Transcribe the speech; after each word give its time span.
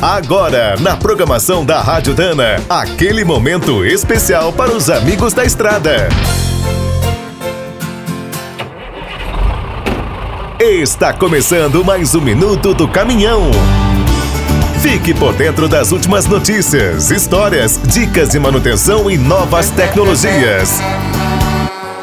Agora, 0.00 0.76
na 0.78 0.94
programação 0.94 1.64
da 1.64 1.80
Rádio 1.80 2.12
Dana, 2.12 2.62
aquele 2.68 3.24
momento 3.24 3.82
especial 3.82 4.52
para 4.52 4.70
os 4.70 4.90
amigos 4.90 5.32
da 5.32 5.42
estrada. 5.42 6.08
Está 10.60 11.14
começando 11.14 11.82
mais 11.82 12.14
um 12.14 12.20
minuto 12.20 12.74
do 12.74 12.86
caminhão. 12.86 13.50
Fique 14.82 15.14
por 15.14 15.32
dentro 15.32 15.66
das 15.66 15.92
últimas 15.92 16.26
notícias, 16.26 17.10
histórias, 17.10 17.80
dicas 17.82 18.28
de 18.28 18.38
manutenção 18.38 19.10
e 19.10 19.16
novas 19.16 19.70
tecnologias. 19.70 20.78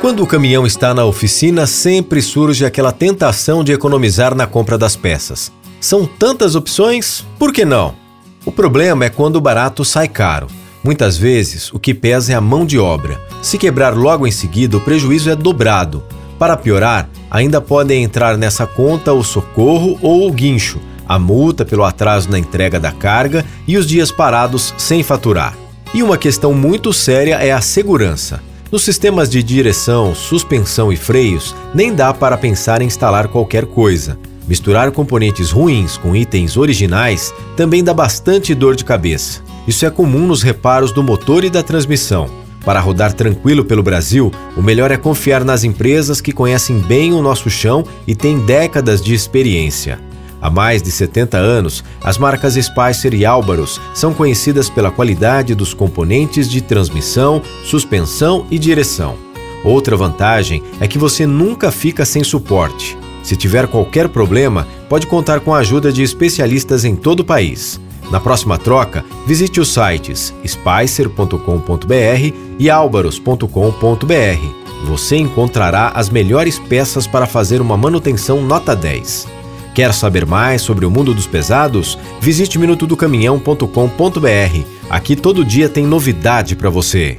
Quando 0.00 0.22
o 0.22 0.26
caminhão 0.26 0.66
está 0.66 0.94
na 0.94 1.04
oficina, 1.04 1.66
sempre 1.66 2.22
surge 2.22 2.64
aquela 2.64 2.92
tentação 2.92 3.62
de 3.62 3.72
economizar 3.72 4.34
na 4.34 4.46
compra 4.46 4.78
das 4.78 4.96
peças. 4.96 5.52
São 5.84 6.06
tantas 6.06 6.54
opções, 6.54 7.26
por 7.38 7.52
que 7.52 7.62
não? 7.62 7.94
O 8.42 8.50
problema 8.50 9.04
é 9.04 9.10
quando 9.10 9.36
o 9.36 9.40
barato 9.40 9.84
sai 9.84 10.08
caro. 10.08 10.46
Muitas 10.82 11.18
vezes, 11.18 11.70
o 11.74 11.78
que 11.78 11.92
pesa 11.92 12.32
é 12.32 12.34
a 12.34 12.40
mão 12.40 12.64
de 12.64 12.78
obra. 12.78 13.20
Se 13.42 13.58
quebrar 13.58 13.94
logo 13.94 14.26
em 14.26 14.30
seguida, 14.30 14.78
o 14.78 14.80
prejuízo 14.80 15.28
é 15.28 15.36
dobrado. 15.36 16.02
Para 16.38 16.56
piorar, 16.56 17.10
ainda 17.30 17.60
podem 17.60 18.02
entrar 18.02 18.38
nessa 18.38 18.66
conta 18.66 19.12
o 19.12 19.22
socorro 19.22 19.98
ou 20.00 20.26
o 20.26 20.32
guincho, 20.32 20.80
a 21.06 21.18
multa 21.18 21.66
pelo 21.66 21.84
atraso 21.84 22.30
na 22.30 22.38
entrega 22.38 22.80
da 22.80 22.90
carga 22.90 23.44
e 23.68 23.76
os 23.76 23.86
dias 23.86 24.10
parados 24.10 24.72
sem 24.78 25.02
faturar. 25.02 25.54
E 25.92 26.02
uma 26.02 26.16
questão 26.16 26.54
muito 26.54 26.94
séria 26.94 27.34
é 27.44 27.52
a 27.52 27.60
segurança. 27.60 28.42
Nos 28.72 28.84
sistemas 28.84 29.28
de 29.28 29.42
direção, 29.42 30.14
suspensão 30.14 30.90
e 30.90 30.96
freios, 30.96 31.54
nem 31.74 31.94
dá 31.94 32.14
para 32.14 32.38
pensar 32.38 32.80
em 32.80 32.86
instalar 32.86 33.28
qualquer 33.28 33.66
coisa. 33.66 34.18
Misturar 34.46 34.90
componentes 34.90 35.50
ruins 35.50 35.96
com 35.96 36.14
itens 36.14 36.56
originais 36.56 37.34
também 37.56 37.82
dá 37.82 37.94
bastante 37.94 38.54
dor 38.54 38.76
de 38.76 38.84
cabeça. 38.84 39.42
Isso 39.66 39.86
é 39.86 39.90
comum 39.90 40.26
nos 40.26 40.42
reparos 40.42 40.92
do 40.92 41.02
motor 41.02 41.44
e 41.44 41.50
da 41.50 41.62
transmissão. 41.62 42.28
Para 42.64 42.80
rodar 42.80 43.12
tranquilo 43.12 43.64
pelo 43.64 43.82
Brasil, 43.82 44.30
o 44.56 44.62
melhor 44.62 44.90
é 44.90 44.96
confiar 44.96 45.44
nas 45.44 45.64
empresas 45.64 46.20
que 46.20 46.32
conhecem 46.32 46.78
bem 46.78 47.12
o 47.12 47.22
nosso 47.22 47.48
chão 47.48 47.84
e 48.06 48.14
têm 48.14 48.38
décadas 48.38 49.02
de 49.02 49.14
experiência. 49.14 49.98
Há 50.40 50.50
mais 50.50 50.82
de 50.82 50.90
70 50.90 51.38
anos, 51.38 51.82
as 52.02 52.18
marcas 52.18 52.54
Spicer 52.54 53.14
e 53.14 53.24
Álvaros 53.24 53.80
são 53.94 54.12
conhecidas 54.12 54.68
pela 54.68 54.90
qualidade 54.90 55.54
dos 55.54 55.72
componentes 55.72 56.50
de 56.50 56.60
transmissão, 56.60 57.40
suspensão 57.64 58.46
e 58.50 58.58
direção. 58.58 59.16
Outra 59.64 59.96
vantagem 59.96 60.62
é 60.80 60.86
que 60.86 60.98
você 60.98 61.26
nunca 61.26 61.70
fica 61.70 62.04
sem 62.04 62.22
suporte. 62.22 63.03
Se 63.24 63.34
tiver 63.34 63.66
qualquer 63.66 64.08
problema, 64.08 64.68
pode 64.88 65.06
contar 65.06 65.40
com 65.40 65.54
a 65.54 65.58
ajuda 65.58 65.90
de 65.90 66.02
especialistas 66.02 66.84
em 66.84 66.94
todo 66.94 67.20
o 67.20 67.24
país. 67.24 67.80
Na 68.10 68.20
próxima 68.20 68.58
troca, 68.58 69.02
visite 69.26 69.60
os 69.60 69.72
sites 69.72 70.34
spicer.com.br 70.46 72.34
e 72.58 72.70
albaros.com.br. 72.70 74.86
Você 74.86 75.16
encontrará 75.16 75.92
as 75.94 76.10
melhores 76.10 76.58
peças 76.58 77.06
para 77.06 77.26
fazer 77.26 77.62
uma 77.62 77.76
manutenção 77.76 78.42
nota 78.42 78.76
10. 78.76 79.26
Quer 79.74 79.94
saber 79.94 80.26
mais 80.26 80.60
sobre 80.60 80.84
o 80.84 80.90
mundo 80.90 81.14
dos 81.14 81.26
pesados? 81.26 81.98
Visite 82.20 82.58
minutodocaminhão.com.br. 82.58 84.66
Aqui 84.90 85.16
todo 85.16 85.44
dia 85.44 85.70
tem 85.70 85.86
novidade 85.86 86.54
para 86.54 86.68
você. 86.68 87.18